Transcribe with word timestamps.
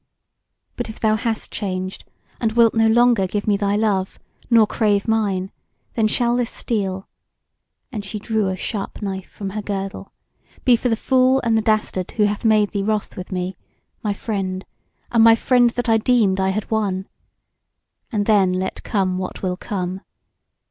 But 0.77 0.89
if 0.89 0.99
thou 0.99 1.15
hast 1.15 1.51
changed, 1.51 2.05
and 2.39 2.53
wilt 2.53 2.73
no 2.73 2.87
longer 2.87 3.27
give 3.27 3.45
me 3.45 3.55
thy 3.55 3.75
love, 3.75 4.17
nor 4.49 4.65
crave 4.65 5.07
mine, 5.07 5.51
then 5.93 6.07
shall 6.07 6.35
this 6.35 6.49
steel" 6.49 7.07
(and 7.91 8.03
she 8.03 8.17
drew 8.17 8.47
a 8.47 8.57
sharp 8.57 9.03
knife 9.03 9.29
from 9.29 9.51
her 9.51 9.61
girdle) 9.61 10.11
"be 10.65 10.75
for 10.75 10.89
the 10.89 10.95
fool 10.95 11.39
and 11.43 11.55
the 11.55 11.61
dastard 11.61 12.09
who 12.17 12.23
hath 12.23 12.43
made 12.43 12.71
thee 12.71 12.81
wroth 12.81 13.15
with 13.15 13.31
me, 13.31 13.55
my 14.01 14.11
friend, 14.11 14.65
and 15.11 15.23
my 15.23 15.35
friend 15.35 15.69
that 15.69 15.87
I 15.87 15.99
deemed 15.99 16.39
I 16.39 16.49
had 16.49 16.71
won. 16.71 17.07
And 18.11 18.25
then 18.25 18.53
let 18.53 18.81
come 18.81 19.19
what 19.19 19.43
will 19.43 19.55
come! 19.55 20.01